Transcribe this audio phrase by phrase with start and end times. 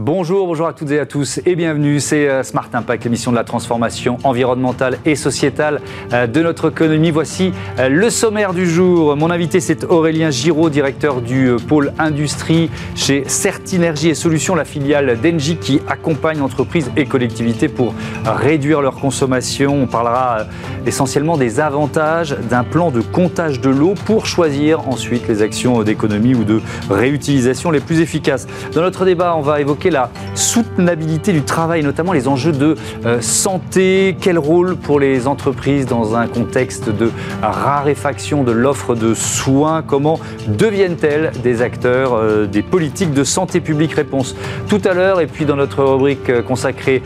[0.00, 1.98] Bonjour, bonjour à toutes et à tous et bienvenue.
[1.98, 5.80] C'est euh, Smart Impact, l'émission de la transformation environnementale et sociétale
[6.12, 7.10] euh, de notre économie.
[7.10, 9.16] Voici euh, le sommaire du jour.
[9.16, 15.18] Mon invité, c'est Aurélien Giraud, directeur du pôle industrie chez Certinergie et Solutions, la filiale
[15.20, 17.92] d'Engie qui accompagne entreprises et collectivités pour
[18.24, 19.82] réduire leur consommation.
[19.82, 20.44] On parlera
[20.86, 26.36] essentiellement des avantages d'un plan de comptage de l'eau pour choisir ensuite les actions d'économie
[26.36, 28.46] ou de réutilisation les plus efficaces.
[28.72, 33.20] Dans notre débat, on va évoquer la soutenabilité du travail, notamment les enjeux de euh,
[33.20, 34.16] santé.
[34.20, 37.10] Quel rôle pour les entreprises dans un contexte de
[37.42, 39.82] raréfaction de l'offre de soins?
[39.82, 43.92] Comment deviennent-elles des acteurs euh, des politiques de santé publique?
[43.92, 44.36] Réponse
[44.68, 45.20] tout à l'heure.
[45.20, 47.02] Et puis dans notre rubrique euh, consacrée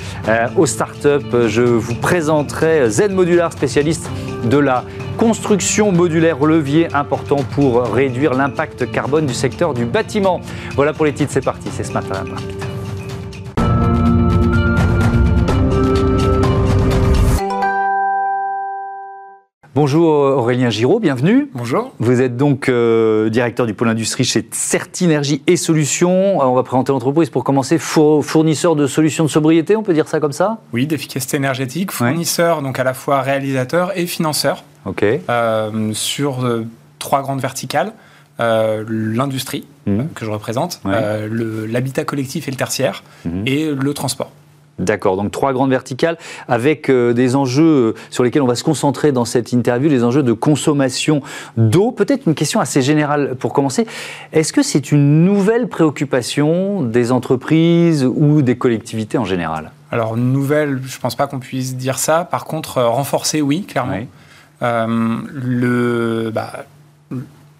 [0.57, 4.11] aux startups, je vous présenterai Z Modular, spécialiste
[4.45, 4.85] de la
[5.17, 10.41] construction modulaire, levier important pour réduire l'impact carbone du secteur du bâtiment.
[10.75, 12.25] Voilà pour les titres, c'est parti, c'est ce matin.
[19.75, 21.49] Bonjour Aurélien Giraud, bienvenue.
[21.55, 21.93] Bonjour.
[21.99, 26.43] Vous êtes donc euh, directeur du pôle industrie chez Certinergie et Solutions.
[26.43, 30.09] Euh, on va présenter l'entreprise pour commencer, fournisseur de solutions de sobriété, on peut dire
[30.09, 30.59] ça comme ça?
[30.75, 34.63] Oui, d'efficacité énergétique, fournisseur donc à la fois réalisateur et financeur.
[34.85, 35.03] Ok.
[35.31, 36.47] Euh, sur
[36.99, 37.95] trois grandes verticales.
[38.39, 40.03] l'industrie mmh.
[40.15, 43.47] que je représente, l'habitat collectif et le tertiaire, mmh.
[43.47, 44.33] et le transport.
[44.79, 46.17] D'accord, donc trois grandes verticales
[46.49, 50.03] avec euh, des enjeux euh, sur lesquels on va se concentrer dans cette interview, les
[50.03, 51.21] enjeux de consommation
[51.59, 51.93] d'eau.
[51.93, 53.87] Peut-être une question assez générale pour commencer.
[54.33, 59.73] Est-ce que c'est une nouvelle préoccupation des entreprises ou des collectivités en général?
[59.91, 62.25] Alors nouvelle, je ne pense pas qu'on puisse dire ça.
[62.25, 63.99] Par contre, euh, renforcer, oui, clairement.
[64.63, 66.65] le, bah,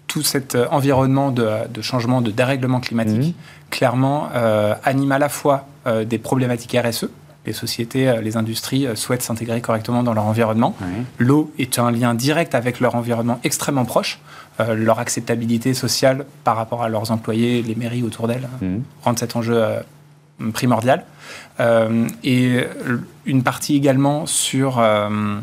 [0.07, 3.62] tout cet environnement de, changement, de dérèglement climatique, mmh.
[3.73, 4.29] Clairement,
[4.83, 7.09] anime à la fois euh, des problématiques RSE.
[7.45, 10.77] Les sociétés, euh, les industries euh, souhaitent s'intégrer correctement dans leur environnement.
[11.19, 14.19] L'eau est un lien direct avec leur environnement extrêmement proche.
[14.59, 18.77] leur acceptabilité sociale par rapport à leurs employés, les mairies autour d'elles, mmh.
[19.03, 19.61] rendent cet enjeu
[20.53, 21.05] primordial.
[22.23, 22.67] et
[23.25, 25.39] une partie également sur euh...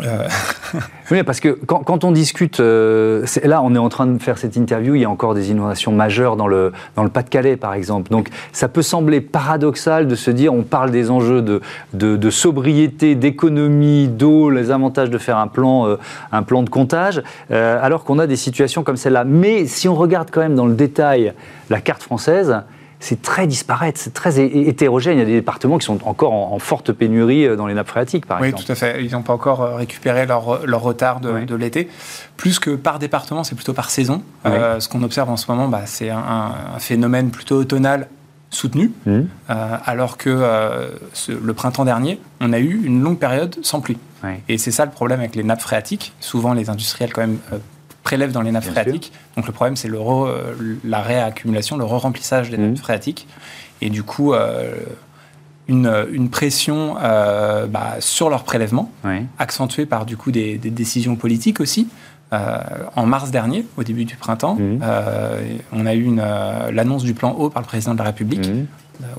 [1.10, 4.56] oui, parce que quand, on discute, euh, là on est en train de faire cette
[4.56, 8.10] interview, il y a encore des innovations majeures dans le, dans le Pas-de-Calais par exemple.
[8.10, 11.60] Donc ça peut sembler paradoxal de se dire, on parle des enjeux de,
[11.92, 15.96] de, sobriété, d'économie, d'eau, les avantages de faire un plan, euh,
[16.32, 19.24] un plan de comptage, euh, alors qu'on a des situations comme celle-là.
[19.24, 21.32] Mais si on regarde quand même dans le détail
[21.70, 22.62] la carte française,
[23.00, 25.16] c'est très disparate, c'est très hétérogène.
[25.16, 27.88] Il y a des départements qui sont encore en, forte pénurie euh, dans les nappes
[27.88, 28.60] phréatiques, par exemple.
[28.60, 29.04] Oui, tout à fait.
[29.04, 31.88] Ils n'ont pas encore euh, récupéré leur, leur retard de, l'été.
[32.36, 34.22] Plus que par département, c'est plutôt par saison.
[34.46, 38.08] Euh, ce qu'on observe en ce moment, bah, c'est un, phénomène plutôt automnal
[38.50, 39.20] soutenu, mmh.
[39.48, 40.30] alors que
[41.28, 43.98] le printemps dernier, on a eu une longue période sans pluie.
[44.48, 46.12] Et c'est ça le problème avec les nappes phréatiques.
[46.20, 47.38] Souvent, les industriels quand même
[48.08, 49.12] prélève dans les nappes phréatiques.
[49.36, 52.76] Donc le problème, c'est euh, la réaccumulation, le re-remplissage des nappes mmh.
[52.76, 53.26] phréatiques.
[53.82, 54.72] Et du coup, euh,
[55.68, 58.90] une, pression euh, bah, sur leur prélèvement,
[59.38, 61.86] accentuée par du coup des, décisions politiques aussi.
[62.32, 64.80] En mars dernier, au début du printemps, mmh.
[65.72, 66.14] on a eu
[66.72, 68.48] l'annonce du plan eau par le président de la République.
[68.48, 68.66] Mmh.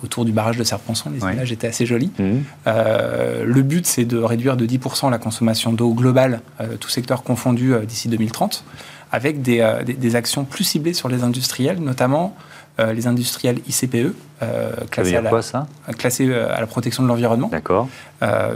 [0.04, 2.12] autour du barrage de Serpenson, les images étaient assez jolies.
[2.68, 6.42] le but, c'est de réduire de 10% la consommation d'eau globale,
[6.80, 8.64] tout secteur confondu, d'ici 2030
[9.12, 12.36] avec euh, des, des, actions plus ciblées sur les industriels, notamment
[12.80, 15.68] euh, les industriels ICPE, euh, classés, à la, quoi, ça?
[15.98, 17.50] classés à la protection de l'environnement.
[17.52, 17.90] D'accord.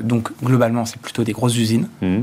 [0.01, 1.87] donc globalement, c'est plutôt des grosses usines.
[2.01, 2.21] Mmh.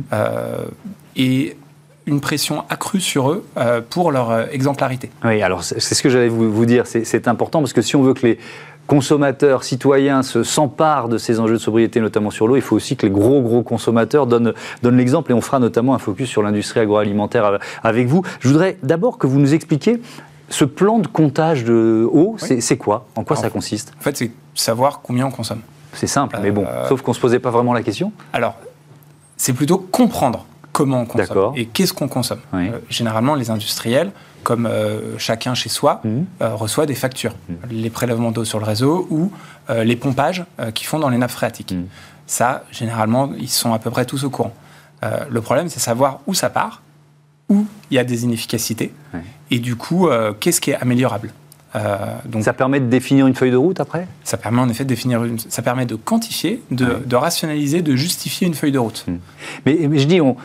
[1.17, 1.57] et
[2.07, 3.45] une pression accrue sur eux
[3.91, 5.11] pour leur exemplarité.
[5.25, 8.03] Oui, alors c'est ce que j'allais vous, vous dire, c'est important parce que si on
[8.03, 8.39] veut que les
[8.87, 13.07] consommateurs, citoyens s'emparent de ces enjeux de sobriété, notamment sur l'eau, il faut aussi que
[13.07, 14.53] les gros, gros consommateurs donnent,
[14.83, 18.23] donnent l'exemple et on fera notamment un focus sur l'industrie agroalimentaire avec vous.
[18.41, 20.03] Je voudrais d'abord que vous nous expliquiez
[20.49, 23.07] ce plan de comptage de eau, c'est quoi?
[23.15, 23.93] En quoi ça consiste?
[24.01, 25.61] En fait, c'est savoir combien on consomme.
[25.93, 28.11] C'est simple, mais bon, euh, sauf qu'on ne se posait pas vraiment la question.
[28.33, 28.57] Alors,
[29.37, 30.47] c'est plutôt comprendre
[30.81, 32.41] comment on consomme et qu'est-ce qu'on consomme.
[32.55, 34.13] Euh, généralement, les industriels
[34.43, 36.09] comme euh, chacun chez soi, mmh.
[36.41, 37.35] euh, reçoit des factures.
[37.49, 37.55] Mmh.
[37.71, 39.31] Les prélèvements d'eau sur le réseau ou
[39.85, 40.45] les pompages
[40.75, 41.71] qu'ils font dans les nappes phréatiques.
[41.71, 41.85] Mmh.
[42.27, 44.53] Ça, généralement, ils sont à peu près tous au courant.
[45.03, 46.83] le problème, c'est savoir où ça part,
[47.49, 48.93] où il y a des inefficacités,
[49.53, 50.09] et du coup,
[50.41, 51.33] qu'est-ce qui est améliorable.
[52.25, 54.09] donc, ça permet de définir une feuille de route après?
[54.25, 57.95] Ça permet en effet de définir une, ça permet de quantifier, de, de rationaliser, de
[57.95, 59.07] justifier une feuille de route.
[59.67, 60.37] Mais, mais, je dis, on,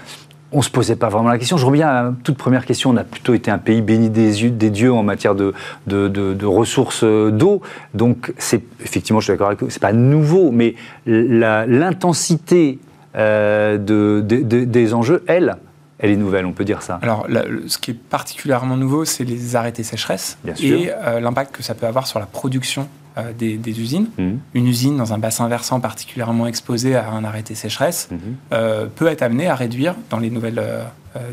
[0.55, 1.57] on ne se posait pas vraiment la question.
[1.57, 2.91] Je reviens à la toute première question.
[2.91, 5.53] On a plutôt été un pays béni des, des dieux en matière de,
[5.85, 7.61] de, ressources euh, d'eau.
[7.93, 10.75] Donc, c'est effectivement, je suis d'accord avec vous, ce n'est pas nouveau, mais
[11.05, 12.79] l'intensité
[13.17, 15.57] euh, de, des enjeux, elle,
[15.99, 16.99] elle est nouvelle, on peut dire ça.
[17.01, 17.27] Alors,
[17.67, 21.85] ce qui est particulièrement nouveau, c'est les arrêtés sécheresse et euh, l'impact que ça peut
[21.85, 24.07] avoir sur la production euh, des, usines.
[24.17, 24.39] Mhm.
[24.53, 28.19] Une usine dans un bassin versant particulièrement exposé à un arrêté sécheresse mhm.
[28.53, 30.61] euh, peut être amenée à réduire, dans les nouvelles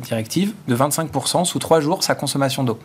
[0.00, 2.78] directives, de 25% sous trois jours sa consommation d'eau.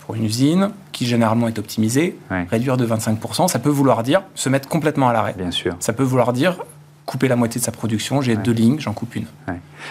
[0.00, 2.16] Pour une usine qui généralement est optimisée,
[2.50, 5.34] réduire de 25%, ça peut vouloir dire se mettre complètement à l'arrêt.
[5.36, 5.76] Bien sûr.
[5.80, 6.58] Ça peut vouloir dire
[7.06, 9.26] couper la moitié de sa production, j'ai deux lignes, j'en coupe une.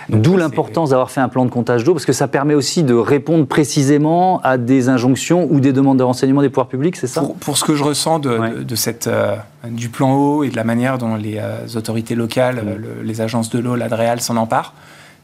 [0.10, 2.95] D'où l'importance d'avoir fait un plan de comptage d'eau, parce que ça permet aussi de
[2.95, 7.24] répondre précisément à des injonctions ou des demandes de renseignement des pouvoirs publics, c'est ça
[7.39, 9.36] pour, ce que je ressens de, cette, euh,
[9.69, 13.60] du plan eau et de la manière dont les euh, autorités locales, les agences de
[13.60, 14.74] l'eau, l'ADREAL s'en emparent,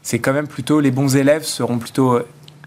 [0.02, 2.26] c'est quand même plutôt les bons élèves seront plutôt euh,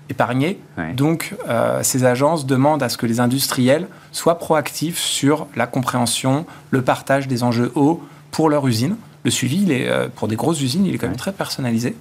[0.10, 0.60] épargnés.
[0.96, 1.34] Donc,
[1.82, 7.30] ces agences demandent à ce que les industriels soient proactifs sur la compréhension, le partage
[7.30, 10.86] des enjeux eau pour leur usine le suivi, il est, euh, pour des grosses usines,
[10.86, 11.96] il est quand même très personnalisé.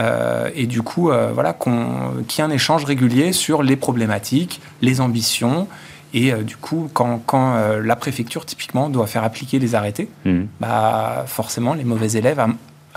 [0.00, 4.60] Euh, et du coup, euh, voilà, qu'il y ait un échange régulier sur les problématiques,
[4.80, 5.68] les ambitions.
[6.12, 10.42] Et du coup, quand, la préfecture, typiquement, doit faire appliquer les arrêtés, mmh.
[10.60, 12.46] bah, forcément, les mauvais élèves, à,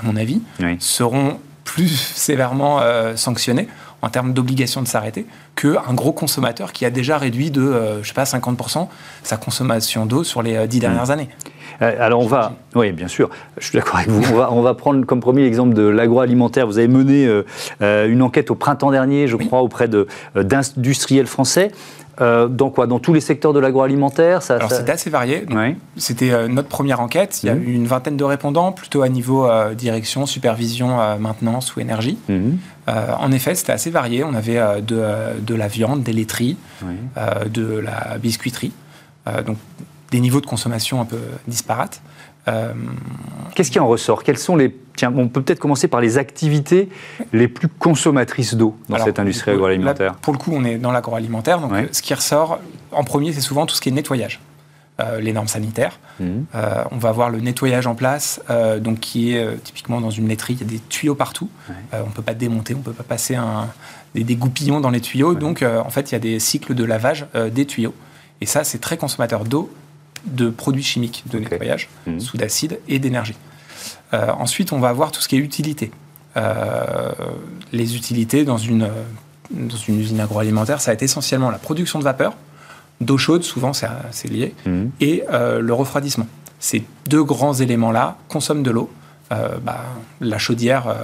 [0.03, 0.39] mon avis,
[0.77, 2.79] seront plus sévèrement
[3.15, 3.67] sanctionnés
[4.01, 8.13] en termes d'obligation de s'arrêter qu'un gros consommateur qui a déjà réduit de, je sais
[8.13, 8.87] pas, 50%
[9.23, 11.11] sa consommation d'eau sur les dix dernières mmh.
[11.11, 11.29] années.
[11.81, 15.05] Euh, alors on va, oui bien sûr, je suis d'accord avec vous, on va, prendre
[15.05, 16.65] comme premier l'exemple de l'agroalimentaire.
[16.65, 17.45] Vous avez mené euh,
[17.81, 19.87] euh, une enquête au printemps dernier, je crois, auprès
[20.35, 21.71] d'industriels français.
[22.19, 22.87] Dans quoi?
[22.87, 25.45] Dans tous les secteurs de l'agroalimentaire Alors c'était assez varié.
[25.97, 27.41] C'était notre première enquête.
[27.43, 27.63] Il y a mhm.
[27.63, 32.17] eu une vingtaine de répondants, plutôt à niveau direction, supervision, maintenance ou énergie.
[32.29, 32.57] Mhm.
[32.87, 34.23] en effet, c'était assez varié.
[34.23, 36.57] On avait de, la viande, des laiteries,
[37.15, 38.71] de la biscuiterie.
[39.45, 39.57] donc
[40.11, 42.01] des niveaux de consommation un peu disparates.
[42.47, 42.73] Euh,
[43.55, 44.23] Qu'est-ce qui en ressort?
[44.23, 46.89] Quelles sont les Tiens, on peut peut-être commencer par les activités
[47.31, 50.15] les plus consommatrices d'eau dans cette industrie agroalimentaire.
[50.15, 51.59] pour le coup, on est dans l'agroalimentaire.
[51.59, 52.59] Donc, ce qui ressort
[52.91, 54.41] en premier, c'est souvent tout ce qui est nettoyage.
[54.99, 55.99] Euh, les normes sanitaires.
[56.19, 56.45] Mhm.
[56.55, 58.41] Euh, on va avoir le nettoyage en place,
[58.79, 61.49] donc qui est typiquement dans une laiterie, il y a des tuyaux partout.
[61.93, 63.67] on ne peut pas démonter, on ne peut pas passer un,
[64.15, 65.35] des, goupillons dans les tuyaux.
[65.35, 67.93] Donc en fait, il y a des cycles de lavage des tuyaux.
[68.41, 69.71] Et ça, c'est très consommateur d'eau
[70.25, 72.19] de produits chimiques de nettoyage, mmh.
[72.19, 73.35] sous d'acide et d'énergie.
[74.13, 75.91] Euh, ensuite, on va avoir tout ce qui est utilité.
[76.35, 77.11] Euh,
[77.71, 78.89] les utilités dans une,
[79.51, 82.33] dans une usine agroalimentaire, ça va être essentiellement la production de vapeur,
[83.01, 84.85] d'eau chaude, souvent c'est lié, mmh.
[85.01, 86.27] et euh, le refroidissement.
[86.59, 88.89] Ces deux grands éléments-là consomment de l'eau.
[89.29, 89.83] Bah,
[90.21, 90.95] la chaudière,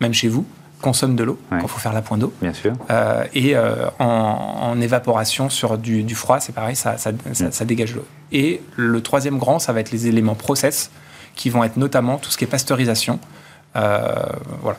[0.00, 0.44] même chez vous,
[0.80, 2.32] consomme de l'eau quand il faut faire la pointe d'eau.
[2.40, 2.72] Bien sûr.
[2.90, 7.66] Euh, et euh, en, évaporation sur du, froid, c'est pareil, ça, ça, ça, mm.
[7.66, 8.04] dégage l'eau.
[8.32, 10.90] Et le troisième grand, ça va être les éléments process,
[11.36, 13.20] qui vont être notamment tout ce qui est pasteurisation,
[14.62, 14.78] voilà,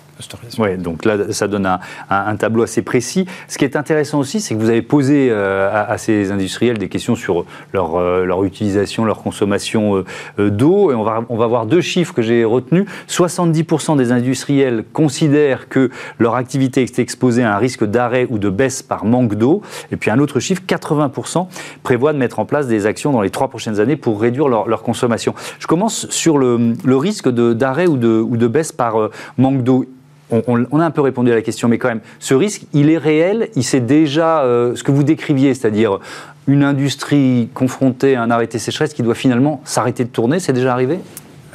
[0.57, 1.67] Oui, donc là, ça donne
[2.09, 3.25] un, tableau assez précis.
[3.47, 6.89] Ce qui est intéressant aussi, c'est que vous avez posé euh, à, ces industriels des
[6.89, 10.03] questions sur leur, euh, leur utilisation, leur consommation
[10.37, 10.91] d'eau.
[10.91, 12.85] Et on va, on va voir deux chiffres que j'ai retenus.
[13.09, 15.89] 70% des industriels considèrent que
[16.19, 19.61] leur activité est exposée à un risque d'arrêt ou de baisse par manque d'eau.
[19.91, 21.47] Et puis un autre chiffre, 80%
[21.83, 24.83] prévoient de mettre en place des actions dans les trois prochaines années pour réduire leur,
[24.83, 25.33] consommation.
[25.59, 29.85] Je commence sur le, risque d'arrêt ou de baisse par euh, manque d'eau
[30.29, 32.97] on, a un peu répondu à la question, mais quand même, ce risque, il est
[32.97, 35.99] réel, il sait déjà euh, ce que vous décriviez, c'est-à-dire
[36.47, 40.73] une industrie confrontée à un arrêté sécheresse qui doit finalement s'arrêter de tourner, c'est déjà
[40.73, 40.99] arrivé?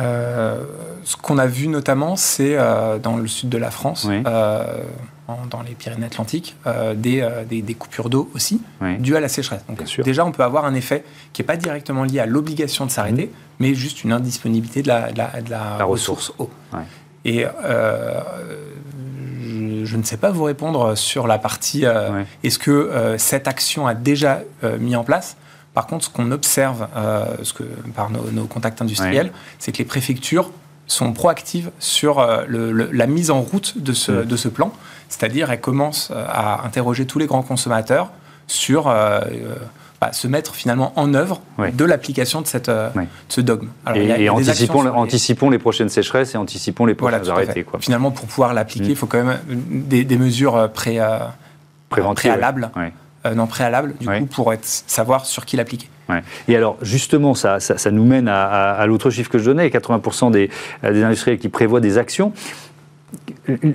[0.00, 0.56] Euh,
[1.04, 2.56] Ce qu'on a vu notamment, c'est
[3.02, 4.08] dans le sud de la France,
[5.50, 6.56] dans les Pyrénées-Atlantiques,
[6.96, 8.62] des, des, coupures d'eau aussi,
[9.00, 9.66] dues à la sécheresse.
[9.68, 12.90] Donc déjà, on peut avoir un effet qui n'est pas directement lié à l'obligation de
[12.90, 13.30] s'arrêter, mmh.
[13.60, 16.48] mais juste une indisponibilité de la, de la, ressource, eau.
[17.24, 18.20] Et euh,
[19.84, 23.86] je ne sais pas vous répondre sur la partie euh, est-ce que euh, cette action
[23.86, 24.40] a déjà
[24.78, 25.36] mis en place?
[25.74, 26.86] Par contre, ce qu'on observe
[27.42, 27.62] ce que,
[27.94, 30.50] par nos, contacts industriels, c'est que les préfectures
[30.86, 34.70] sont proactives sur la mise en route de ce, de ce plan.
[35.08, 38.10] C'est-à-dire, elles commencent à interroger tous les grands consommateurs
[38.48, 38.94] sur
[40.10, 41.40] se mettre finalement en œuvre
[41.72, 42.88] de l'application de, cette, euh,
[43.28, 43.68] ce dogme.
[43.94, 45.58] et, anticipons, les...
[45.58, 47.62] prochaines sécheresses et anticipons les prochains arrêtés.
[47.62, 47.78] Quoi.
[47.80, 48.96] Finalement, pour pouvoir l'appliquer, il mm.
[48.96, 51.18] faut quand même des, mesures euh, pré, euh,
[51.88, 52.70] préalables.
[53.34, 55.88] non préalables, du coup, pour être, savoir sur qui l'appliquer.
[56.48, 60.50] Et alors, justement, ça, ça, nous mène à, l'autre chiffre que je donnais 80% des,
[60.82, 62.32] des industriels qui prévoient des actions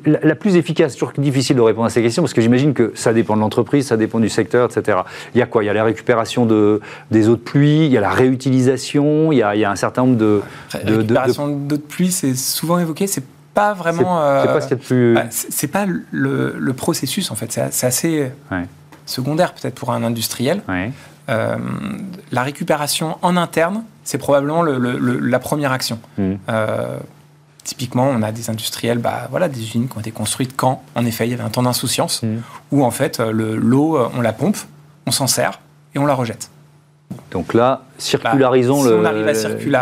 [0.06, 3.14] la, plus efficace, toujours difficile de répondre à ces questions, parce que j'imagine que ça
[3.14, 5.00] dépend de l'entreprise, ça dépend du secteur, etc.
[5.36, 5.64] Il y a quoi?
[5.64, 6.82] Il y a la récupération de,
[7.12, 9.72] des eaux de pluie, il y a la réutilisation, il y a, il y a
[9.72, 10.42] un certain nombre de...
[10.86, 14.22] de récupération d'eau de pluie, c'est souvent évoqué, c'est pas vraiment...
[14.42, 15.14] C'est pas ce qu'il y a de plus...
[15.16, 18.32] Bah, c'est pas le, le, processus, en fait, c'est assez
[19.06, 20.62] secondaire peut-être pour un industriel.
[21.30, 21.58] Euh,
[22.32, 26.00] la récupération en interne, c'est probablement la première action.
[26.18, 26.34] Mmh.
[26.50, 26.98] Euh,
[27.68, 31.06] typiquement, on a des industriels, bah, voilà, des usines qui ont été construites quand, en
[31.06, 32.38] effet, il y avait un temps d'insouciance, mmh.
[32.72, 34.58] où en fait, l'eau, on la pompe,
[35.06, 35.60] on s'en sert
[35.94, 36.50] et on la rejette.
[37.32, 39.12] Donc là, circularisons bah,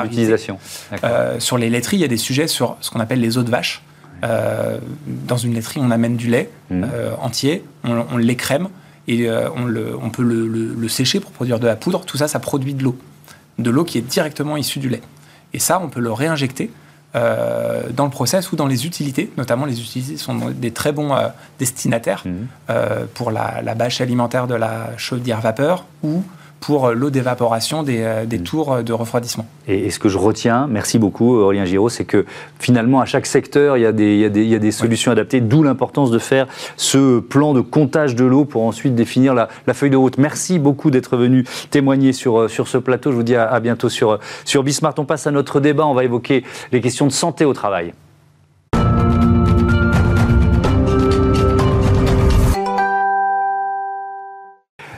[0.04, 0.58] l'utilisation.
[1.04, 3.44] Euh, sur les laiteries, il y a des sujets sur ce qu'on appelle les eaux
[3.44, 3.84] de vache.
[4.24, 6.84] dans une laiterie, on amène du lait mmh.
[7.22, 8.68] entier, on, on l'écrème,
[9.08, 12.06] et euh, on, peut le, sécher pour produire de la poudre.
[12.06, 12.98] Tout ça, ça produit de l'eau.
[13.60, 15.02] De l'eau qui est directement issue du lait.
[15.54, 16.72] Et ça, on peut le réinjecter
[17.16, 19.32] euh, dans le process ou dans les utilités.
[19.38, 21.28] Notamment, les utilités sont des très bons euh,
[21.60, 22.74] destinataires mmh.
[23.14, 26.24] pour la, la, bâche alimentaire de la chaudière vapeur ou
[26.60, 28.44] pour l'eau d'évaporation des, euh, des, mm.
[28.44, 29.46] tours de refroidissement.
[29.68, 32.26] Et, ce que je retiens, merci beaucoup Aurélien Giraud, c'est que
[32.60, 34.60] finalement à chaque secteur, il y a des, il y a des, il y a
[34.60, 36.48] des solutions adaptées, d'où l'importance de faire
[36.78, 40.18] ce plan de comptage de l'eau pour ensuite définir la, la, feuille de route.
[40.18, 43.12] Merci beaucoup d'être venu témoigner sur, euh, sur ce plateau.
[43.12, 44.96] Je vous dis à, à bientôt sur, sur Bismart.
[44.98, 47.94] On passe à notre débat, on va évoquer les questions de santé au travail.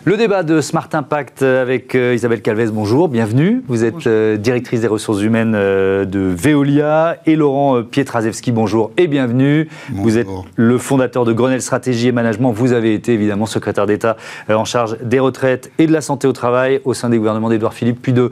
[0.08, 3.62] Le débat de Smart Impact avec euh, Isabelle Calvez, bonjour, bienvenue.
[3.68, 9.08] Vous êtes euh, directrice des ressources humaines euh, de Veolia et Laurent Pietraszewski, bonjour et
[9.08, 9.68] bienvenue.
[9.92, 12.54] Vous êtes le fondateur de Grenelle Stratégie et Management.
[12.54, 14.16] Vous avez été évidemment secrétaire d'État
[14.48, 17.74] en charge des retraites et de la santé au travail au sein des gouvernements d'Édouard
[17.74, 18.32] Philippe puis de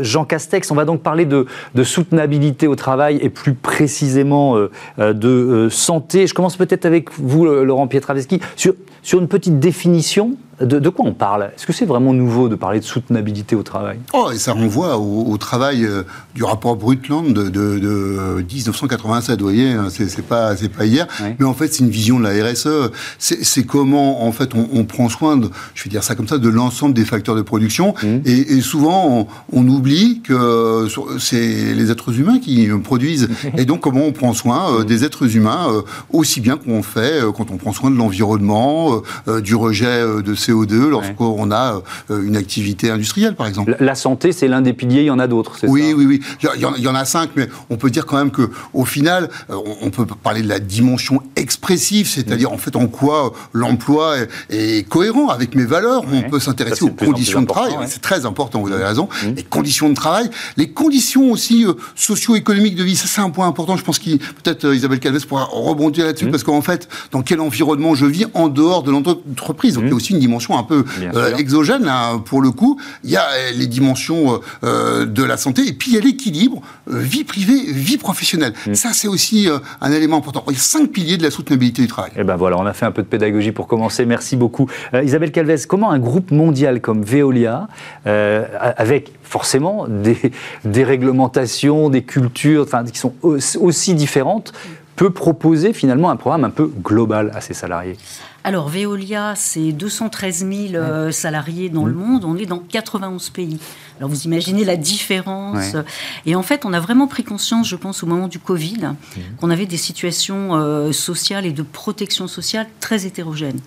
[0.00, 0.70] Jean Castex.
[0.70, 4.56] On va donc parler de, de soutenabilité au travail et plus précisément
[4.96, 6.26] de santé.
[6.26, 8.72] Je commence peut-être avec vous, Laurent Pietraszewski, sur,
[9.02, 11.50] sur une petite définition de, quoi on parle?
[11.56, 13.98] Est-ce que c'est vraiment nouveau de parler de soutenabilité au travail?
[14.12, 16.02] Oh, et ça renvoie au, travail euh,
[16.34, 19.38] du rapport Brundtland de, de, 1987.
[19.38, 21.06] Vous voyez, hein, c'est pas pas hier,
[21.38, 22.90] mais en fait c'est une vision de la RSE.
[23.18, 26.48] C'est comment en fait on, prend soin, de, je vais dire ça comme ça, de
[26.48, 27.94] l'ensemble des facteurs de production.
[28.02, 28.06] Mmh.
[28.26, 30.88] Et, souvent on, oublie que
[31.18, 33.28] c'est les êtres humains qui produisent.
[33.56, 37.22] et donc comment on prend soin euh, des êtres humains euh, aussi bien qu'on fait
[37.36, 39.02] quand on prend soin de l'environnement,
[39.42, 43.76] du rejet de ces CO2 lorsqu'on a euh, une activité industrielle, par exemple.
[43.80, 46.06] La santé, c'est l'un des piliers, il y en a d'autres, c'est oui, ça Oui,
[46.06, 49.56] oui, il y, en, a cinq, mais on peut dire quand même qu'au final, euh,
[49.82, 54.16] on peut parler de la dimension expressive, c'est-à-dire en fait en quoi l'emploi
[54.48, 56.04] est, cohérent avec mes valeurs.
[56.12, 59.08] On peut s'intéresser aux conditions de travail, c'est très important, vous avez raison.
[59.22, 59.28] Mmh.
[59.36, 63.46] Les conditions de travail, les conditions aussi euh, socio-économiques de vie, ça c'est un point
[63.46, 63.76] important.
[63.76, 66.30] Je pense que peut-être Isabelle Calves pourra rebondir là-dessus, mmh.
[66.30, 69.74] parce qu'en fait, dans quel environnement je vis en dehors de l'entreprise.
[69.74, 72.80] Donc il y a aussi une dimension un peu euh, exogène, hein, pour le coup.
[73.04, 76.00] Il y a euh, les dimensions euh, de la santé, et puis il y a
[76.00, 78.52] l'équilibre vie privée, vie professionnelle.
[78.66, 78.74] Mm.
[78.74, 79.48] Ça, c'est aussi
[79.80, 80.44] un élément important.
[80.48, 82.10] Il y a cinq piliers de la soutenabilité du travail.
[82.16, 84.04] Et eh ben voilà, on a fait un peu de pédagogie pour commencer.
[84.06, 84.68] Merci beaucoup.
[85.02, 87.68] Isabelle Calvez, comment un groupe mondial comme Veolia,
[88.04, 90.32] avec forcément des,
[90.64, 94.52] des réglementations, des cultures enfin, qui sont aussi différentes,
[94.96, 97.96] peut proposer finalement un programme un peu global à ses salariés?
[98.42, 101.96] Alors, Veolia, c'est 213 000 euh, salariés dans le mmh.
[101.96, 102.24] monde.
[102.24, 103.58] On est dans 91 pays.
[103.98, 105.76] Alors, vous imaginez la différence.
[106.24, 109.20] Et en fait, on a vraiment pris conscience, je pense, au moment du Covid, mmh.
[109.38, 113.60] qu'on avait des situations euh, sociales et de protection sociale très hétérogènes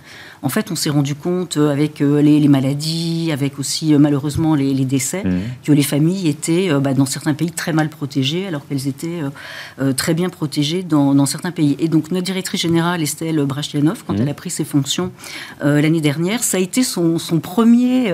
[0.43, 4.73] en fait, on s'est rendu compte euh, avec euh, les, maladies, avec aussi malheureusement les,
[4.83, 5.39] décès, mmh.
[5.63, 9.21] que les familles étaient bah, dans certains pays très mal protégées, alors qu'elles étaient
[9.95, 11.77] très bien protégées dans, certains pays.
[11.79, 15.11] Et donc notre directrice générale, Estelle Brachlianov, quand elle a pris ses fonctions
[15.61, 18.13] l'année dernière, ça a été son, premier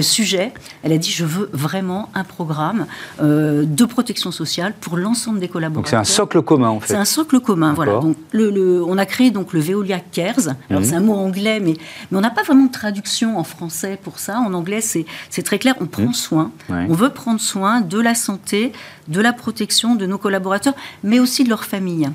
[0.00, 0.52] sujet.
[0.82, 2.86] Elle a dit je veux vraiment un programme
[3.20, 5.82] de protection sociale pour l'ensemble des collaborateurs.
[5.82, 6.88] Donc c'est un socle commun en fait.
[6.88, 8.00] C'est un socle commun, voilà.
[8.00, 10.54] Donc le, on a créé donc le Veolia Cares.
[10.70, 10.84] Alors mmh.
[10.84, 11.74] c'est un mot anglais mais,
[12.10, 14.38] mais on n'a pas vraiment de traduction en français pour ça.
[14.38, 16.14] En anglais, c'est très clair, on prend mmh.
[16.14, 16.50] soin.
[16.70, 18.72] On veut prendre soin de la santé,
[19.08, 22.08] de la protection de nos collaborateurs, mais aussi de leur famille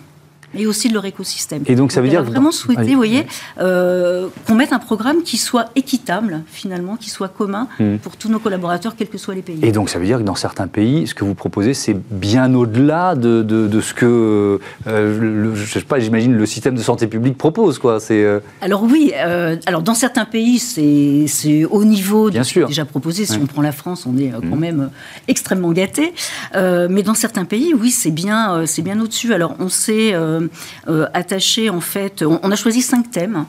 [0.57, 1.63] et aussi de leur écosystème.
[1.67, 3.25] Et donc ça veut dire vraiment souhaiter, vous voyez,
[3.59, 7.97] euh, qu'on mette un programme qui soit équitable finalement, qui soit commun hmm.
[7.97, 9.59] pour tous nos collaborateurs, quels que soient les pays.
[9.61, 12.53] Et donc ça veut dire que dans certains pays, ce que vous proposez, c'est bien
[12.55, 17.37] au-delà de, de, ce que, euh, je sais pas, j'imagine le système de santé publique
[17.37, 17.99] propose, quoi.
[17.99, 18.23] C'est.
[18.23, 19.13] Euh, alors oui,
[19.65, 22.67] alors dans certains pays, c'est au niveau bien sûr.
[22.67, 23.25] déjà proposé.
[23.25, 24.59] Si on prend la France, on est quand hmm.
[24.59, 24.89] même
[25.27, 26.13] extrêmement gâté.
[26.55, 29.33] mais dans certains pays, oui, c'est bien, c'est bien au-dessus.
[29.33, 30.13] Alors on sait
[31.13, 32.23] attaché en fait.
[32.23, 33.45] On, a choisi cinq thèmes.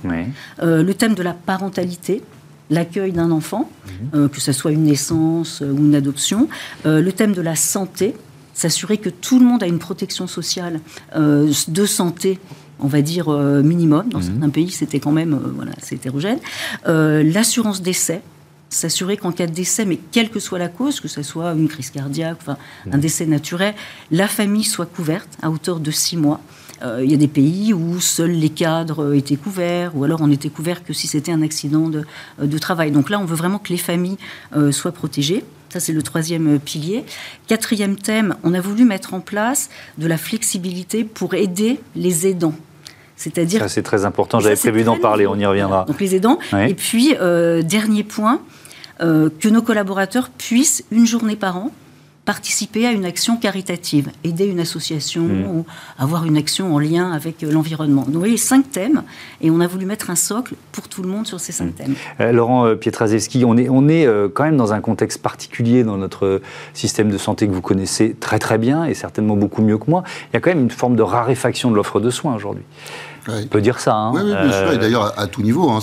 [0.63, 2.23] le thème de la parentalité
[2.71, 3.69] l'accueil d'un enfant,
[4.13, 4.29] mhm.
[4.29, 6.49] que ce soit une naissance ou une adoption,
[6.85, 8.15] le thème de la santé,
[8.55, 10.81] s'assurer que tout le monde a une protection sociale
[11.17, 12.39] de santé
[12.83, 14.09] on va dire, minimum.
[14.09, 14.25] Dans mhm.
[14.25, 16.39] certains pays, c'était quand même voilà, c'est hétérogène.
[16.87, 18.23] L'assurance décès,
[18.71, 21.69] s'assurer qu'en cas de décès, mais quelle que soit la cause, que ce soit une
[21.69, 22.57] crise cardiaque, enfin,
[22.91, 23.01] un mm.
[23.01, 23.75] décès naturel,
[24.11, 26.41] la famille soit couverte à hauteur de six mois.
[26.83, 30.29] Euh, il y a des pays où seuls les cadres étaient couverts, ou alors on
[30.29, 32.05] n'était couvert que si c'était un accident de,
[32.41, 32.91] euh, de, travail.
[32.91, 34.19] Donc là, on veut vraiment que les familles
[34.57, 35.45] euh, soient protégées.
[35.69, 37.05] Ça, c'est le troisième pilier.
[37.47, 42.57] Quatrième thème, on a voulu mettre en place de la flexibilité pour aider les aidants.
[43.17, 43.61] C'est-à-dire.
[43.61, 44.41] Ça, c'est très important.
[44.41, 45.27] J'avais prévu d'en parler.
[45.27, 45.85] On y reviendra.
[45.85, 46.39] Donc les aidants.
[46.67, 47.15] Et puis,
[47.63, 48.41] dernier point,
[49.03, 51.71] euh, que nos collaborateurs puissent, une journée par an,
[52.35, 55.47] participer à une action caritative, aider une association mmh.
[55.51, 55.67] ou
[55.99, 58.03] avoir une action en lien avec euh, l'environnement.
[58.03, 59.03] Donc, vous voyez, cinq thèmes,
[59.41, 61.79] et on a voulu mettre un socle pour tout le monde sur ces cinq mmh.
[61.79, 61.95] thèmes.
[62.21, 66.41] Euh, Laurent Pietraszewski, on est, on est quand même dans un contexte particulier dans notre
[66.73, 70.05] système de santé que vous connaissez très très bien, et certainement beaucoup mieux que moi.
[70.29, 72.65] Il y a quand même une forme de raréfaction de l'offre de soins aujourd'hui.
[73.29, 73.95] On peut dire ça.
[73.95, 74.13] Hein.
[74.15, 74.73] Oui, bien sûr.
[74.73, 75.81] Et d'ailleurs, à, tout niveau, hein,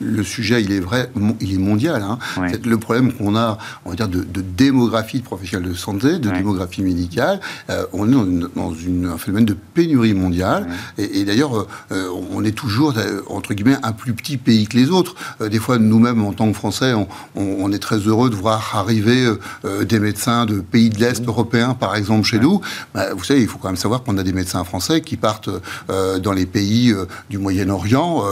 [0.00, 1.10] le sujet, il est vrai,
[1.40, 2.02] il est mondial.
[2.02, 2.18] Hein.
[2.64, 6.82] Le problème qu'on a, on va dire, de, démographie de professionnels de santé, de démographie
[6.82, 10.68] médicale, euh, on est dans, une, un phénomène de pénurie mondiale.
[10.98, 14.90] Et, d'ailleurs, euh, on est toujours, euh, entre guillemets, un plus petit pays que les
[14.90, 15.14] autres.
[15.40, 16.94] des fois, nous-mêmes, en tant que Français,
[17.34, 19.28] on, est très heureux de voir arriver
[19.82, 22.60] des médecins de pays de l'Est européen, par exemple, chez nous.
[22.94, 25.50] Bah, vous savez, il faut quand même savoir qu'on a des médecins français qui partent
[25.88, 26.69] dans les pays
[27.28, 28.24] du Moyen-Orient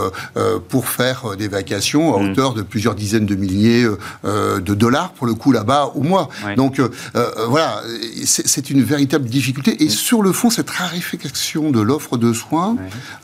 [0.69, 2.31] pour faire des à mm.
[2.31, 3.87] hauteur de plusieurs dizaines de milliers
[4.25, 6.29] euh, de dollars, pour le coup, là-bas, au mois.
[6.55, 7.81] Donc, euh, euh, voilà,
[8.23, 9.83] c'est une véritable difficulté.
[9.83, 9.89] Et mm.
[9.89, 12.75] sur le fond, cette raréfaction de l'offre de soins,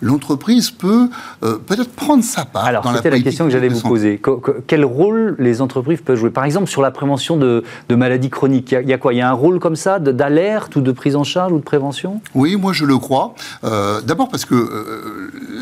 [0.02, 1.10] l'entreprise peut
[1.42, 2.66] peut-être prendre sa part.
[2.66, 4.22] Alors, c'était la, question que j'allais vous poser.
[4.68, 6.30] Quel rôle les entreprises peuvent jouer?
[6.30, 9.14] Par exemple, sur la prévention de, maladies chroniques, il y, a quoi?
[9.14, 11.64] Il y a un rôle comme ça d'alerte ou de prise en charge ou de
[11.64, 12.22] prévention?
[12.34, 13.34] Oui, moi je le crois.
[13.64, 15.05] D'abord parce que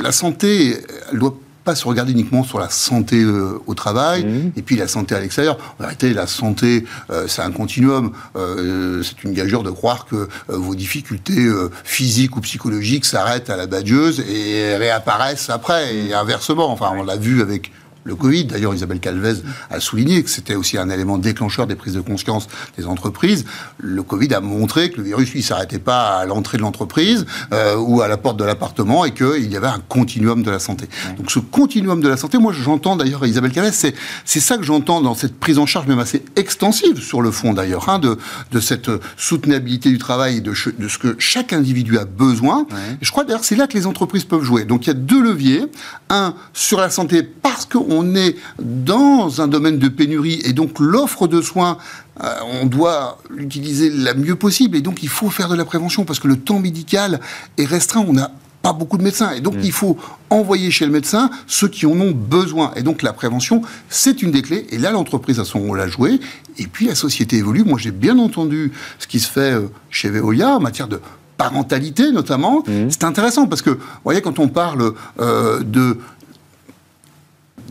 [0.01, 0.77] la santé,
[1.12, 4.51] elle doit pas se regarder uniquement sur la santé euh, au travail mmh.
[4.58, 5.58] et puis la santé à l'extérieur.
[5.79, 8.12] En réalité, la santé, euh, c'est un continuum.
[8.36, 11.49] Euh, c'est une gageure de croire que vos difficultés
[11.84, 16.71] physiques ou psychologiques s'arrêtent à la badieuse et réapparaissent après, et inversement.
[16.71, 17.71] Enfin, on l'a vu avec
[18.03, 18.45] le Covid.
[18.45, 22.47] D'ailleurs, Isabelle Calvez a souligné que c'était aussi un élément déclencheur des prises de conscience
[22.77, 23.45] des entreprises.
[23.77, 27.75] Le Covid a montré que le virus, lui, s'arrêtait pas à l'entrée de l'entreprise euh,
[27.77, 30.87] ou à la porte de l'appartement et qu'il y avait un continuum de la santé.
[31.17, 33.93] Donc ce continuum de la santé, moi j'entends d'ailleurs Isabelle Calvez, c'est,
[34.25, 37.53] c'est ça que j'entends dans cette prise en charge même assez extensive sur le fond
[37.53, 38.17] d'ailleurs, hein, de,
[38.51, 42.65] de cette soutenabilité du travail et de, de ce que chaque individu a besoin.
[43.01, 44.65] Je crois d'ailleurs c'est là que les entreprises peuvent jouer.
[44.65, 45.65] Donc il y a deux leviers.
[46.09, 50.79] Un, sur la santé parce qu'on on est dans un domaine de pénurie et donc
[50.79, 51.77] l'offre de soins,
[52.23, 56.06] euh, on doit l'utiliser la mieux possible et donc il faut faire de la prévention
[56.06, 57.19] parce que le temps médical
[57.58, 58.03] est restreint.
[58.08, 58.32] On n'a
[58.63, 59.32] pas beaucoup de médecins.
[59.34, 59.63] Et donc, mm.
[59.63, 59.97] il faut
[60.32, 62.71] envoyer chez le médecin ceux qui en ont besoin.
[62.75, 64.65] Et donc, la prévention, c'est une des clés.
[64.71, 66.19] Et là, l'entreprise a son rôle à jouer.
[66.58, 67.63] Et puis, la société évolue.
[67.63, 71.01] Moi, j'ai bien entendu ce qui se fait euh, chez Veolia en matière de
[71.38, 72.63] parentalité, notamment.
[72.65, 72.89] Mm.
[72.89, 75.97] C'est intéressant parce que, vous voyez, quand on parle euh, de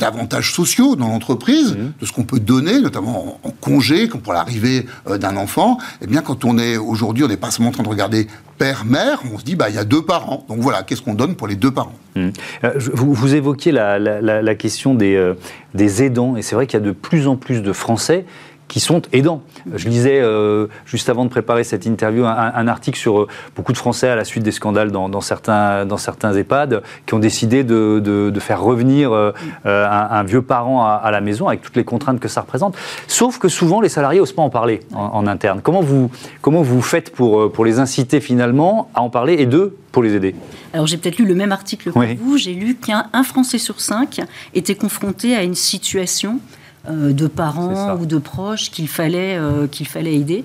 [0.03, 1.93] d'avantages sociaux dans l'entreprise, mmh.
[2.01, 5.79] de ce qu'on peut donner, notamment en, congé, comme pour l'arrivée euh, d'un enfant.
[6.01, 8.27] Eh bien, quand on est aujourd'hui, on n'est pas seulement en train de regarder
[8.59, 10.45] père-mère, on se dit, bah, il y a deux parents.
[10.49, 11.95] Donc voilà, qu'est-ce qu'on donne pour les deux parents?
[12.17, 12.31] Mmh.
[12.65, 15.35] euh, vous, vous, évoquiez la, la, question des, euh,
[15.75, 18.25] des aidants, et c'est vrai qu'il y a de plus en plus de Français
[18.73, 19.43] qui sont aidants.
[19.75, 23.77] Je lisais euh, juste avant de préparer cette interview un, article sur euh, beaucoup de
[23.77, 28.01] Français à la suite des scandales dans, certains, dans certains EHPAD qui ont décidé de,
[28.01, 29.33] de, faire revenir euh,
[29.67, 32.75] un, vieux parent à, la maison avec toutes les contraintes que ça représente.
[33.09, 35.61] Sauf que souvent les salariés n'osent pas en parler en, interne.
[35.63, 39.77] Comment vous, comment vous faites pour, pour les inciter finalement à en parler et deux,
[39.93, 40.35] pour les aider?
[40.73, 42.39] Alors j'ai peut-être lu le même article que vous.
[42.39, 44.23] J'ai lu qu'un Français sur cinq
[44.55, 46.41] était confronté à une situation
[46.89, 50.45] euh, de parents ou de proches qu'il fallait, euh, qu'il fallait aider.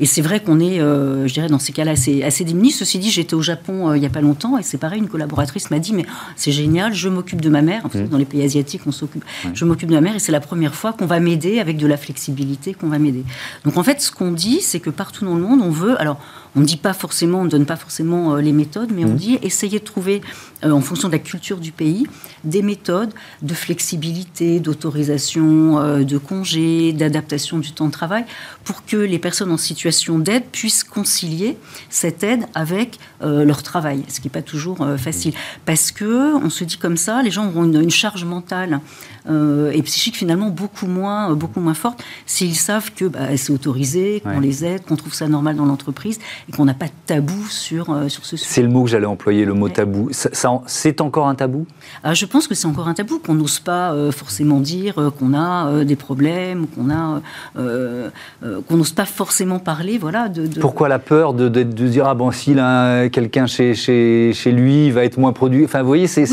[0.00, 2.70] Et c'est vrai qu'on est, euh, je dirais, dans ces cas-là, assez, assez diminué.
[2.70, 5.70] Ceci dit, j'étais au Japon il n'y a pas longtemps et c'est pareil, une collaboratrice
[5.70, 6.04] m'a dit Mais
[6.36, 7.86] c'est génial, je m'occupe de ma mère.
[7.86, 8.08] En fait, mmh.
[8.08, 9.24] Dans les pays asiatiques, on s'occupe.
[9.54, 11.86] Je m'occupe de ma mère et c'est la première fois qu'on va m'aider avec de
[11.86, 13.24] la flexibilité, qu'on va m'aider.
[13.64, 15.98] Donc en fait, ce qu'on dit, c'est que partout dans le monde, on veut.
[15.98, 16.20] Alors,
[16.56, 19.16] on ne dit pas forcément, on ne donne pas forcément les méthodes, mais on mmh.
[19.16, 20.20] dit essayez de trouver,
[20.62, 22.06] en fonction de la culture du pays,
[22.44, 28.24] des méthodes de flexibilité, d'autorisation, de congés, d'adaptation du temps de travail,
[28.64, 31.56] pour que les personnes en situation d'aide puissent concilier
[31.90, 35.34] cette aide avec leur travail, ce qui n'est pas toujours facile.
[35.64, 38.80] Parce que on se dit comme ça, les gens auront une, charge mentale
[39.28, 44.40] et psychique finalement beaucoup moins, beaucoup moins forte s'ils savent que bah, c'est autorisé, qu'on
[44.40, 47.86] les aide, qu'on trouve ça normal dans l'entreprise et qu'on n'a pas de tabou sur,
[48.08, 48.50] sur ce sujet.
[48.50, 50.08] C'est le mot que j'allais employer, le mot tabou.
[50.12, 50.30] Ça,
[50.66, 51.66] c'est encore un tabou?
[52.02, 55.84] Ah, Je pense que c'est encore un tabou, qu'on n'ose pas forcément dire qu'on a
[55.84, 57.20] des problèmes, qu'on a,
[57.54, 60.28] qu'on n'ose pas forcément parler, voilà.
[60.28, 64.52] De, Pourquoi la peur de, de, dire ah bon si là quelqu'un chez, chez, chez
[64.52, 65.64] lui va être moins produit?
[65.64, 66.24] Enfin, vous voyez, c'est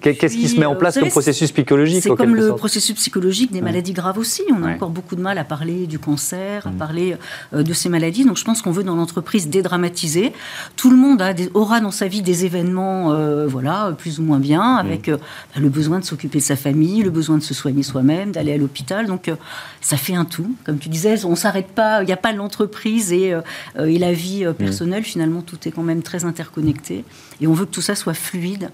[0.00, 3.60] qu'est-ce qui se met en place comme processus psychologique C'est comme le processus psychologique des
[3.60, 4.42] maladies graves aussi.
[4.50, 6.76] On a encore beaucoup de mal à parler du cancer, à mm.
[6.76, 7.16] parler
[7.52, 8.24] de ces maladies.
[8.24, 10.32] Donc, je pense qu'on veut dans l'entreprise dédramatiser.
[10.76, 13.14] Tout le monde a aura dans sa vie des événements,
[13.46, 15.18] voilà, plus ou moins bien, avec mm.
[15.58, 18.56] le besoin de s'occuper de sa famille, le besoin de se soigner soi-même, d'aller à
[18.56, 19.06] l'hôpital.
[19.06, 19.36] Donc, euh,
[19.80, 20.54] ça fait un tout.
[20.64, 22.02] Comme tu disais, on s'arrête pas.
[22.02, 23.42] Il n'y a pas l'entreprise et, euh,
[23.86, 25.04] et, la vie euh, personnelle.
[25.04, 27.04] Finalement, tout est quand même très interconnecté.
[27.40, 28.70] Et on veut que tout ça soit fluide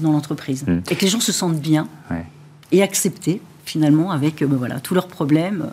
[0.00, 0.82] dans l'entreprise mm.
[0.90, 1.88] et que les gens se sentent bien
[2.72, 5.70] et acceptés finalement avec ben voilà tous leurs problèmes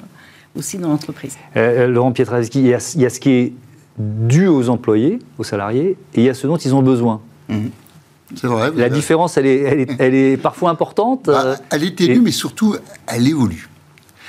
[0.55, 1.37] aussi dans l'entreprise.
[1.55, 3.53] Laurent Pietraszki, il y, a, il y, a, ce qui est
[3.97, 7.21] dû aux employés, aux salariés, et il y a ce dont ils ont besoin.
[7.47, 7.67] Mm.
[8.35, 8.71] C'est vrai.
[8.75, 11.25] La différence, elle est, elle est, parfois importante.
[11.25, 12.75] Bah, euh, elle est ténue, mais surtout,
[13.07, 13.69] elle évolue.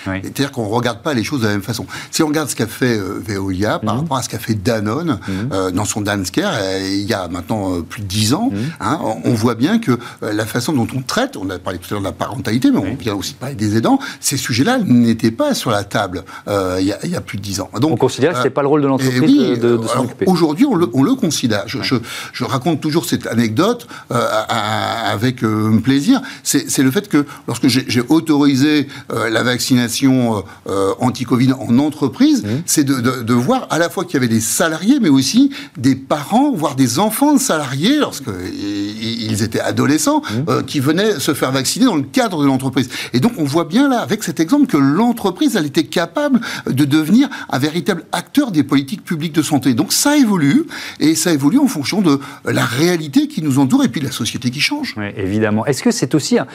[0.04, 1.86] C'est-à-dire qu'on ne regarde pas les choses de la même façon.
[2.10, 4.00] Si on regarde ce qu'a fait euh, Veolia par mhm.
[4.02, 5.50] rapport à ce qu'a fait Danone mhm.
[5.52, 8.58] euh, dans son Dansker euh, il y a maintenant plus de dix ans, mhm.
[8.80, 11.92] hein, on, voit bien que la façon dont on traite, on a parlé tout à
[11.92, 15.54] l'heure de la parentalité, mais on vient aussi parler des aidants, ces sujets-là n'étaient pas
[15.54, 17.70] sur la table il y, a, plus de dix ans.
[17.80, 20.26] Donc, on considère que ce n'était pas le rôle de l'entreprise de, de s'en occuper.
[20.26, 21.64] Aujourd'hui, on, on le, considère.
[21.66, 21.96] Je, je,
[22.32, 25.42] je, raconte toujours cette anecdote avec
[25.82, 26.20] plaisir.
[26.42, 32.48] C'est le fait que lorsque j'ai autorisé la vaccination euh, euh, anti-Covid en entreprise, mmh.
[32.66, 36.52] c'est de, voir à la fois qu'il y avait des salariés, mais aussi des parents,
[36.52, 40.50] voire des enfants de salariés, lorsqu'ils étaient adolescents, mmh.
[40.50, 42.88] euh, qui venaient se faire vacciner dans le cadre de l'entreprise.
[43.12, 46.84] Et donc on voit bien là, avec cet exemple, que l'entreprise, elle était capable de
[46.84, 49.74] devenir un véritable acteur des politiques publiques de santé.
[49.74, 50.64] Donc ça évolue,
[50.98, 54.12] et ça évolue en fonction de la réalité qui nous entoure et puis de la
[54.12, 54.94] société qui change.
[54.96, 55.66] Oui, évidemment.
[55.66, 56.46] Est-ce que c'est aussi un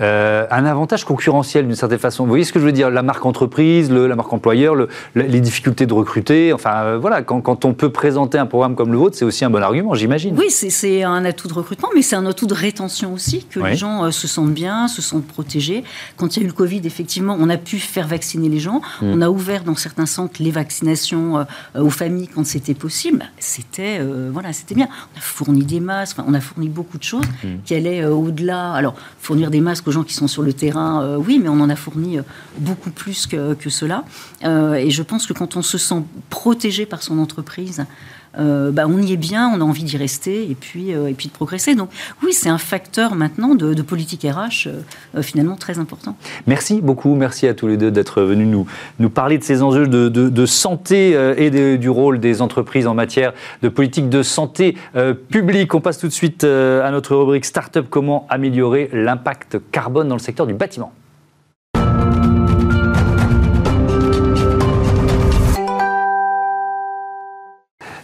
[0.00, 2.24] euh, un avantage concurrentiel d'une certaine façon?
[2.24, 2.81] Vous voyez ce que je veux dire?
[2.90, 4.74] La marque entreprise, la marque employeur,
[5.14, 6.52] les difficultés de recruter.
[6.52, 9.50] Enfin, euh, voilà, quand, on peut présenter un programme comme le vôtre, c'est aussi un
[9.50, 10.36] bon argument, j'imagine.
[10.38, 13.76] Oui, c'est un atout de recrutement, mais c'est un atout de rétention aussi, que les
[13.76, 15.84] gens euh, se sentent bien, se sentent protégés.
[16.16, 18.80] Quand il y a eu le Covid, effectivement, on a pu faire vacciner les gens.
[19.00, 19.12] Mm.
[19.12, 21.46] On a ouvert dans certains centres les vaccinations
[21.78, 23.24] aux familles quand c'était possible.
[23.38, 24.88] C'était voilà, c'était bien.
[25.14, 27.48] On a fourni des masques, on a fourni beaucoup de choses mm.
[27.64, 28.72] qui allaient au-delà.
[28.72, 31.60] Alors, fournir des masques aux gens qui sont sur le terrain, euh, oui, mais on
[31.60, 32.22] en a fourni euh,
[32.72, 34.04] beaucoup plus que, cela.
[34.44, 37.84] Euh, et je pense que quand on se sent protégé par son entreprise,
[38.34, 41.74] bah, on y est bien, on a envie d'y rester et puis, puis de progresser.
[41.74, 41.90] Donc
[42.22, 44.70] oui, c'est un facteur maintenant de, politique RH
[45.20, 46.16] finalement très important.
[46.46, 48.66] Merci beaucoup, merci à tous les deux d'être venus nous,
[49.00, 53.34] nous parler de ces enjeux de, de, santé et du rôle des entreprises en matière
[53.60, 54.78] de politique de santé
[55.28, 55.74] publique.
[55.74, 60.22] On passe tout de suite à notre rubrique Startup, comment améliorer l'impact carbone dans le
[60.22, 60.94] secteur du bâtiment.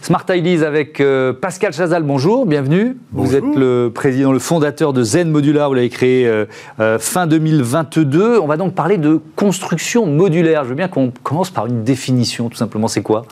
[0.09, 2.97] Smart Ideas avec euh, Pascal Chazal, bonjour, bienvenue.
[3.11, 6.45] Vous êtes le président, le fondateur de Zen Modular, vous l'avez créé euh,
[6.79, 8.39] euh, fin 2022.
[8.39, 10.63] On va donc parler de construction modulaire.
[10.63, 13.27] Je veux bien qu'on commence par une définition, tout simplement, c'est quoi?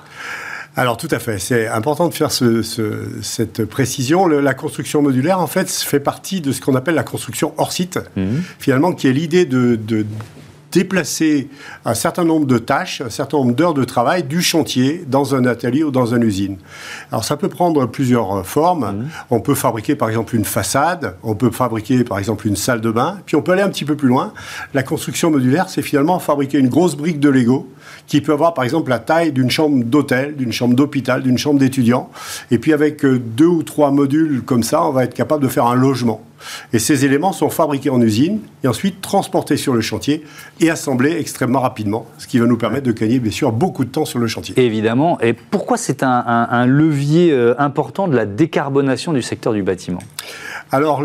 [0.75, 4.27] Alors tout à fait, c'est important de faire cette précision.
[4.27, 7.99] la construction modulaire, en fait, fait partie de ce qu'on appelle la construction hors site,
[8.15, 8.43] mhm.
[8.59, 9.79] finalement, qui est l'idée de,
[10.77, 11.49] déplacer
[11.85, 15.43] un certain nombre de tâches, un certain nombre d'heures de travail du chantier dans un
[15.45, 16.57] atelier ou dans une usine.
[17.11, 18.85] Alors ça peut prendre plusieurs formes.
[18.85, 19.07] Mhm.
[19.31, 22.91] On peut fabriquer par exemple une façade, on peut fabriquer par exemple une salle de
[22.91, 24.33] bain, puis on peut aller un petit peu plus loin.
[24.75, 27.67] La construction modulaire, c'est finalement fabriquer une grosse brique de Lego
[28.05, 31.59] qui peut avoir par exemple la taille d'une chambre d'hôtel, d'une chambre d'hôpital, d'une chambre
[31.59, 32.11] d'étudiant.
[32.51, 35.49] Et puis avec euh, deux ou trois modules comme ça, on va être capable de
[35.49, 36.21] faire un logement.
[36.73, 40.23] Et ces éléments sont fabriqués en usine et ensuite transportés sur le chantier
[40.59, 43.89] et assemblés extrêmement rapidement, ce qui va nous permettre de gagner bien sûr beaucoup de
[43.89, 44.59] temps sur le chantier.
[44.59, 45.19] Évidemment.
[45.21, 49.99] Et pourquoi c'est un, levier euh, important de la décarbonation du secteur du bâtiment?
[50.71, 51.01] Alors,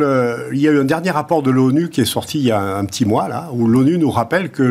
[0.52, 2.60] il y a eu un dernier rapport de l'ONU qui est sorti il y a
[2.60, 4.62] un, petit mois, là, où l'ONU nous rappelle que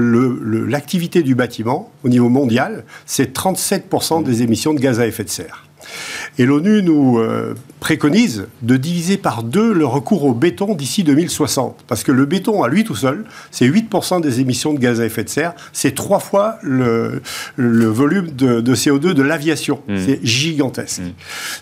[0.68, 5.30] l'activité du bâtiment, au niveau mondial, c'est 37% des émissions de gaz à effet de
[5.30, 5.66] serre.
[6.38, 11.84] Et l'ONU nous, euh, préconise de diviser par deux le recours au béton d'ici 2060.
[11.88, 15.06] Parce que le béton, à lui tout seul, c'est 8% des émissions de gaz à
[15.06, 15.54] effet de serre.
[15.74, 17.24] C'est trois fois le,
[17.56, 19.82] le volume de, CO2 de l'aviation.
[19.88, 19.98] Mmh.
[19.98, 21.02] C'est gigantesque.
[21.02, 21.12] Mmh.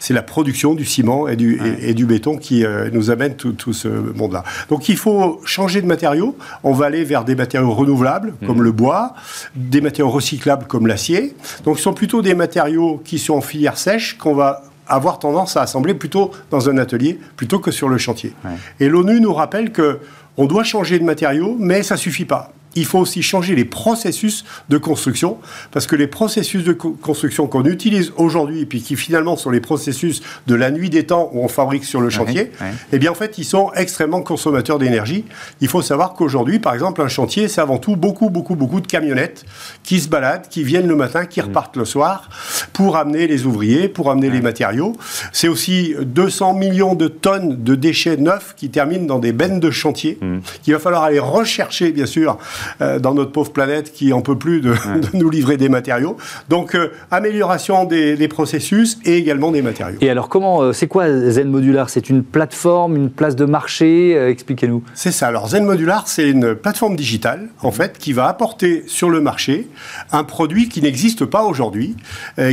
[0.01, 3.53] C'est la production du ciment et du, et, du béton qui euh, nous amène tout,
[3.53, 4.43] tout ce monde-là.
[4.67, 6.35] Donc il faut changer de matériaux.
[6.63, 8.45] On va aller vers des matériaux renouvelables, mmh.
[8.45, 9.13] comme le bois,
[9.55, 11.33] des matériaux recyclables comme l'acier.
[11.63, 15.57] Donc ce sont plutôt des matériaux qui sont en filière sèche qu'on va avoir tendance
[15.57, 18.33] à assembler plutôt dans un atelier plutôt que sur le chantier.
[18.79, 19.99] Et l'ONU nous rappelle que
[20.37, 24.45] on doit changer de matériaux, mais ça suffit pas il faut aussi changer les processus
[24.69, 25.37] de construction,
[25.71, 29.59] parce que les processus de construction qu'on utilise aujourd'hui, et puis qui finalement sont les
[29.59, 32.51] processus de la nuit des temps où on fabrique sur le chantier,
[32.91, 35.25] eh bien en fait, ils sont extrêmement consommateurs d'énergie.
[35.61, 38.87] Il faut savoir qu'aujourd'hui, par exemple, un chantier, c'est avant tout beaucoup, beaucoup, beaucoup de
[38.87, 39.45] camionnettes
[39.83, 41.45] qui se baladent, qui viennent le matin, qui mm.
[41.45, 42.29] repartent le soir,
[42.73, 44.95] pour amener les ouvriers, pour amener les matériaux.
[45.31, 49.71] C'est aussi 200 millions de tonnes de déchets neufs qui terminent dans des bennes de
[49.71, 50.39] chantier, mm.
[50.63, 52.37] qu'il va falloir aller rechercher, bien sûr,
[52.81, 54.73] euh, dans notre pauvre planète qui en peut plus de,
[55.13, 56.17] nous livrer des matériaux.
[56.49, 59.97] Donc, euh, amélioration des, processus et également des matériaux.
[60.01, 61.89] Et alors, comment, euh, c'est quoi Zen Modular?
[61.89, 64.83] C'est une plateforme, une place de marché Expliquez-nous.
[64.93, 65.27] C'est ça.
[65.27, 69.67] Alors, Zen Modular, c'est une plateforme digitale, en fait, qui va apporter sur le marché
[70.11, 71.95] un produit qui n'existe pas aujourd'hui,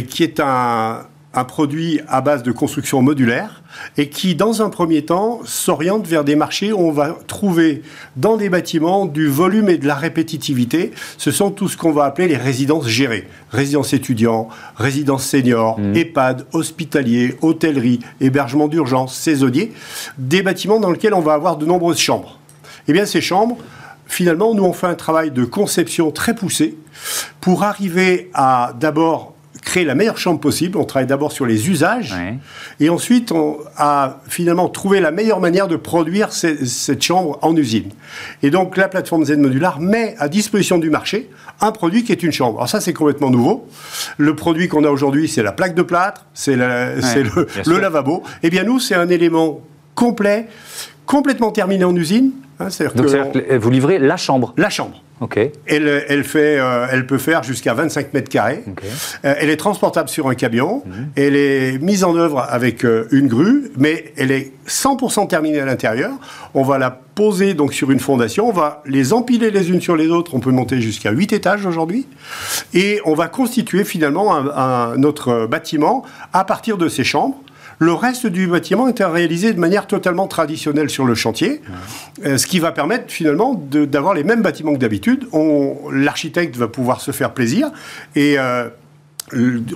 [0.08, 1.00] qui est un
[1.36, 3.62] un produit à base de construction modulaire
[3.96, 7.82] et qui, dans un premier temps, s'oriente vers des marchés où on va trouver
[8.16, 10.92] dans des bâtiments du volume et de la répétitivité.
[11.18, 13.28] Ce sont tout ce qu'on va appeler les résidences gérées.
[13.50, 15.96] Résidences étudiants, résidences seniors, mmh.
[15.96, 19.72] EHPAD, hospitaliers, hôtellerie, hébergement d'urgence, saisonniers.
[20.18, 22.38] Des bâtiments dans lesquels on va avoir de nombreuses chambres.
[22.88, 23.58] Eh bien, ces chambres,
[24.06, 26.78] finalement, nous, on fait un travail de conception très poussé
[27.40, 29.35] pour arriver à d'abord
[29.66, 30.78] créer la meilleure chambre possible.
[30.78, 32.14] On travaille d'abord sur les usages
[32.80, 37.90] et ensuite on a finalement trouvé la meilleure manière de produire cette chambre en usine.
[38.42, 41.28] Et donc la plateforme Z Modular met à disposition du marché
[41.60, 42.58] un produit qui est une chambre.
[42.58, 43.68] Alors ça c'est complètement nouveau.
[44.18, 48.22] Le produit qu'on a aujourd'hui c'est la plaque de plâtre, c'est le, lavabo.
[48.44, 49.60] Eh bien nous c'est un élément
[49.96, 50.46] complet,
[51.06, 52.32] complètement terminé en usine.
[52.58, 55.02] Hein, donc que vous livrez la chambre La chambre.
[55.66, 58.62] Elle, elle, fait, euh, elle peut faire jusqu'à 25 mètres carrés.
[59.24, 60.82] Euh, elle est transportable sur un camion.
[60.84, 61.08] Mhm.
[61.16, 65.64] Elle est mise en œuvre avec euh, une grue, mais elle est 100% terminée à
[65.64, 66.12] l'intérieur.
[66.52, 68.48] On va la poser donc sur une fondation.
[68.48, 70.34] On va les empiler les unes sur les autres.
[70.34, 72.06] On peut monter jusqu'à 8 étages aujourd'hui.
[72.74, 77.38] Et on va constituer finalement un, notre bâtiment à partir de ces chambres.
[77.78, 81.60] Le reste du bâtiment est réalisé de manière totalement traditionnelle sur le chantier,
[82.24, 85.26] euh, ce qui va permettre finalement d'avoir les mêmes bâtiments que d'habitude.
[85.92, 87.70] L'architecte va pouvoir se faire plaisir
[88.14, 88.68] et euh,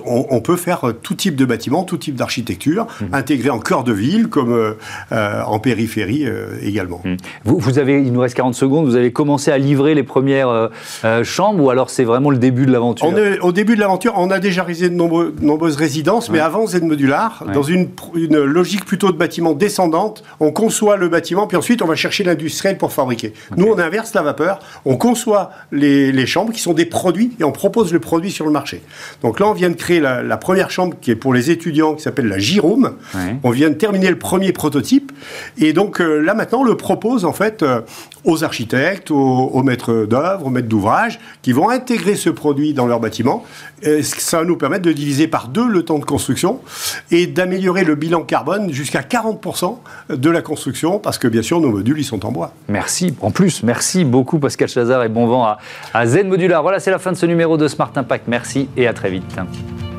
[0.05, 3.05] on, peut faire tout type de bâtiment, tout type d'architecture, mmh.
[3.13, 4.73] intégré en cœur de ville comme euh,
[5.11, 7.01] euh, en périphérie euh, également.
[7.03, 7.17] Mmh.
[7.43, 10.69] Vous, avez, il nous reste 40 secondes, vous avez commencé à livrer les premières
[11.23, 13.11] chambres ou alors c'est vraiment le début de l'aventure?
[13.41, 17.43] Au début de l'aventure, on a déjà réalisé de nombreuses résidences, mais avant Z Modular,
[17.53, 21.95] dans une, logique plutôt de bâtiment descendante, on conçoit le bâtiment, puis ensuite on va
[21.95, 23.33] chercher l'industriel pour fabriquer.
[23.57, 27.43] Nous, on inverse la vapeur, on conçoit les, les chambres qui sont des produits et
[27.43, 28.81] on propose le produit sur le marché.
[29.21, 32.03] Donc là, on vient de créer la, première chambre qui est pour les étudiants, qui
[32.03, 32.93] s'appelle la J-Room.
[33.43, 35.11] On vient de terminer le premier prototype.
[35.57, 37.81] Et donc euh, là, maintenant, on le propose en fait euh,
[38.23, 42.99] aux architectes, aux, maîtres d'œuvre, aux maîtres d'ouvrage, qui vont intégrer ce produit dans leur
[42.99, 43.43] bâtiment.
[44.03, 46.59] ça va nous permettre de diviser par deux le temps de construction
[47.09, 49.77] et d'améliorer le bilan carbone jusqu'à 40%
[50.09, 52.53] de la construction, parce que bien sûr, nos modules, ils sont en bois.
[52.69, 53.15] Merci.
[53.21, 55.57] En plus, merci beaucoup Pascal Chazard et bon vent à,
[55.93, 56.61] à Zen Modular.
[56.61, 58.27] Voilà, c'est la fin de ce numéro de Smart Impact.
[58.27, 59.30] Merci et à très vite.
[59.31, 59.90] Portanto,